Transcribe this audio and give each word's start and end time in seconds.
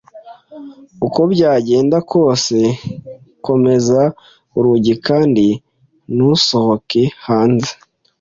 uko 1.05 1.19
byagenda 1.33 1.97
kose, 2.11 2.57
komeza 3.45 4.01
urugi 4.57 4.93
kandi 5.07 5.45
ntusohoke 6.15 7.01
hanze. 7.25 7.71